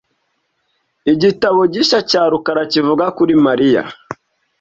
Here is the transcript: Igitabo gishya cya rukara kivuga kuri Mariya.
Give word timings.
Igitabo 1.13 1.61
gishya 1.73 1.99
cya 2.09 2.23
rukara 2.31 2.63
kivuga 2.71 3.05
kuri 3.17 3.33
Mariya. 3.45 3.83